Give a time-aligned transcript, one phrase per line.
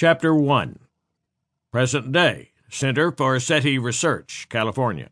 [0.00, 0.78] Chapter 1
[1.72, 5.10] Present Day Center for SETI Research, California.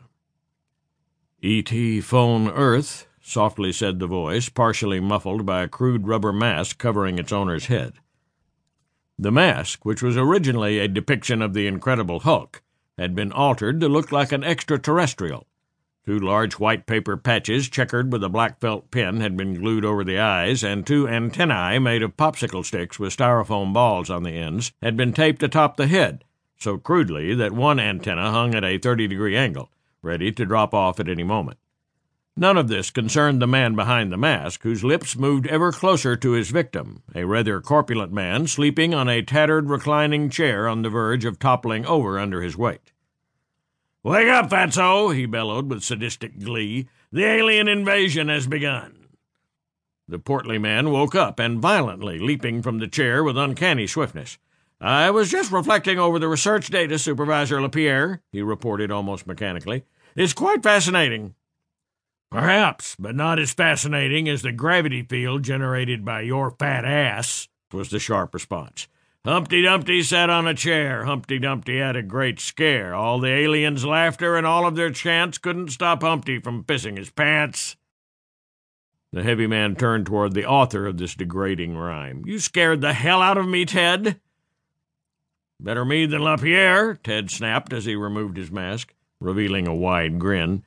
[1.42, 1.72] ET
[2.04, 7.32] phone Earth, softly said the voice, partially muffled by a crude rubber mask covering its
[7.32, 7.94] owner's head.
[9.18, 12.62] The mask, which was originally a depiction of the Incredible Hulk,
[12.96, 15.48] had been altered to look like an extraterrestrial.
[16.06, 20.04] Two large white paper patches, checkered with a black felt pen, had been glued over
[20.04, 24.70] the eyes, and two antennae made of popsicle sticks with styrofoam balls on the ends
[24.80, 26.22] had been taped atop the head,
[26.56, 29.68] so crudely that one antenna hung at a 30 degree angle,
[30.00, 31.58] ready to drop off at any moment.
[32.36, 36.32] None of this concerned the man behind the mask, whose lips moved ever closer to
[36.32, 41.24] his victim, a rather corpulent man sleeping on a tattered reclining chair on the verge
[41.24, 42.92] of toppling over under his weight.
[44.06, 46.88] Wake up, fatso, he bellowed with sadistic glee.
[47.10, 49.08] The alien invasion has begun.
[50.06, 54.38] The portly man woke up and violently leaping from the chair with uncanny swiftness.
[54.80, 59.82] I was just reflecting over the research data, Supervisor Lapierre, he reported almost mechanically.
[60.14, 61.34] It's quite fascinating.
[62.30, 67.90] Perhaps, but not as fascinating as the gravity field generated by your fat ass, was
[67.90, 68.86] the sharp response.
[69.26, 71.04] Humpty Dumpty sat on a chair.
[71.04, 72.94] Humpty Dumpty had a great scare.
[72.94, 77.10] All the aliens' laughter and all of their chants couldn't stop Humpty from pissing his
[77.10, 77.74] pants.
[79.12, 82.22] The heavy man turned toward the author of this degrading rhyme.
[82.24, 84.20] You scared the hell out of me, Ted.
[85.58, 90.64] Better me than Lapierre, Ted snapped as he removed his mask, revealing a wide grin.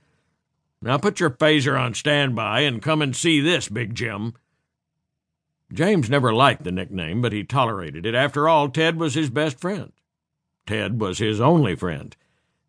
[0.81, 4.33] Now put your phaser on standby and come and see this, Big Jim.
[5.71, 8.15] James never liked the nickname, but he tolerated it.
[8.15, 9.91] After all, Ted was his best friend.
[10.65, 12.15] Ted was his only friend.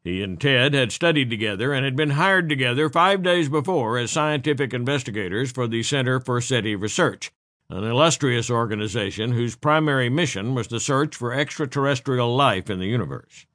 [0.03, 4.11] He and Ted had studied together and had been hired together five days before as
[4.11, 7.31] scientific investigators for the Center for SETI Research,
[7.69, 13.47] an illustrious organization whose primary mission was the search for extraterrestrial life in the universe.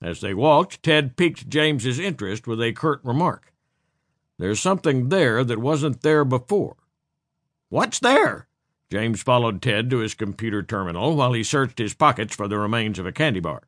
[0.00, 3.52] As they walked, Ted piqued James's interest with a curt remark.
[4.38, 6.76] There's something there that wasn't there before.
[7.68, 8.48] What's there?
[8.92, 12.98] James followed Ted to his computer terminal while he searched his pockets for the remains
[12.98, 13.62] of a candy bar.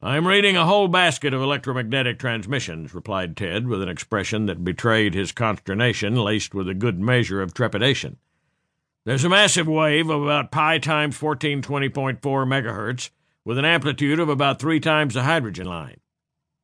[0.00, 5.12] I'm reading a whole basket of electromagnetic transmissions, replied Ted with an expression that betrayed
[5.12, 8.16] his consternation laced with a good measure of trepidation.
[9.04, 13.10] There's a massive wave of about pi times 1420.4 megahertz
[13.44, 16.00] with an amplitude of about three times the hydrogen line.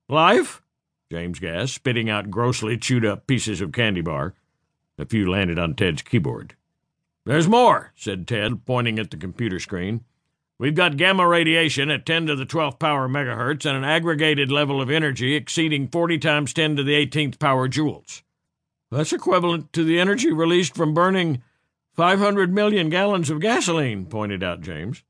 [0.08, 0.62] Life?
[1.12, 4.32] James gasped, spitting out grossly chewed up pieces of candy bar.
[4.96, 6.56] A few landed on Ted's keyboard.
[7.26, 10.04] There's more, said Ted, pointing at the computer screen.
[10.58, 14.80] We've got gamma radiation at 10 to the 12th power megahertz and an aggregated level
[14.80, 18.22] of energy exceeding 40 times 10 to the 18th power joules.
[18.90, 21.42] That's equivalent to the energy released from burning
[21.94, 25.02] 500 million gallons of gasoline, pointed out James.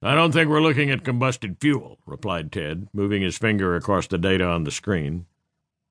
[0.00, 4.18] I don't think we're looking at combusted fuel, replied Ted, moving his finger across the
[4.18, 5.26] data on the screen.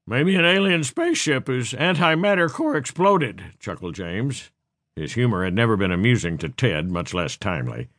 [0.08, 4.50] Maybe an alien spaceship whose antimatter core exploded, chuckled James.
[4.98, 7.90] His humor had never been amusing to Ted, much less timely.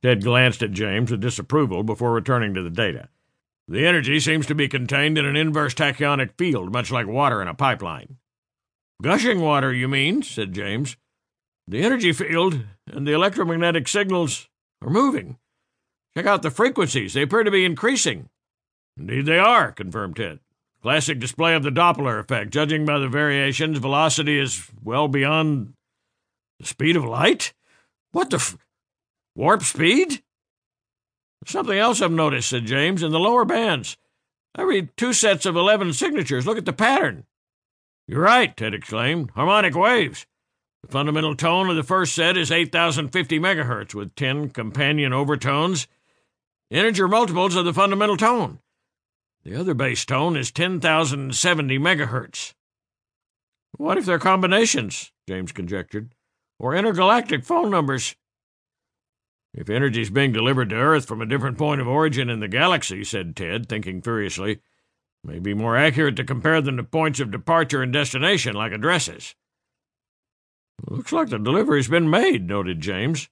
[0.00, 3.08] Ted glanced at James with disapproval before returning to the data.
[3.66, 7.48] The energy seems to be contained in an inverse tachyonic field, much like water in
[7.48, 8.18] a pipeline.
[9.02, 10.22] Gushing water, you mean?
[10.22, 10.96] said James.
[11.66, 14.48] The energy field and the electromagnetic signals
[14.82, 15.36] are moving.
[16.16, 17.14] Check out the frequencies.
[17.14, 18.28] They appear to be increasing.
[18.96, 20.38] Indeed, they are, confirmed Ted.
[20.80, 22.52] Classic display of the Doppler effect.
[22.52, 25.74] Judging by the variations, velocity is well beyond
[26.60, 27.52] the speed of light?
[28.12, 28.56] What the f-
[29.34, 30.22] warp speed?
[31.46, 33.96] Something else I've noticed, said James, in the lower bands.
[34.54, 36.46] I read two sets of 11 signatures.
[36.46, 37.24] Look at the pattern.
[38.06, 39.30] You're right, Ted exclaimed.
[39.30, 40.26] Harmonic waves.
[40.82, 45.86] The fundamental tone of the first set is 8050 megahertz with 10 companion overtones,
[46.70, 48.58] integer multiples of the fundamental tone.
[49.44, 52.52] The other base tone is 10,070 megahertz.
[53.76, 55.12] What if they're combinations?
[55.26, 56.14] James conjectured
[56.60, 58.14] or intergalactic phone numbers.
[59.54, 63.02] If energy's being delivered to Earth from a different point of origin in the galaxy,
[63.02, 64.60] said Ted, thinking furiously, it
[65.24, 69.34] may be more accurate to compare them to points of departure and destination like addresses.
[70.88, 73.28] Looks like the delivery's been made, noted James.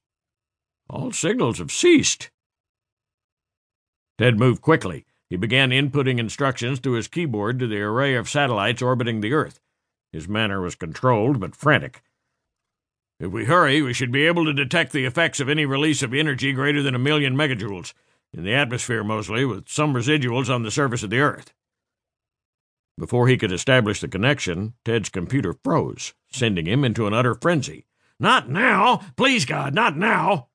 [0.89, 2.31] All signals have ceased.
[4.17, 5.05] Ted moved quickly.
[5.29, 9.59] He began inputting instructions through his keyboard to the array of satellites orbiting the Earth.
[10.11, 12.01] His manner was controlled but frantic.
[13.19, 16.13] If we hurry, we should be able to detect the effects of any release of
[16.13, 17.93] energy greater than a million megajoules,
[18.33, 21.53] in the atmosphere mostly, with some residuals on the surface of the Earth.
[22.97, 27.85] Before he could establish the connection, Ted's computer froze, sending him into an utter frenzy.
[28.19, 29.01] Not now!
[29.15, 30.48] Please, God, not now!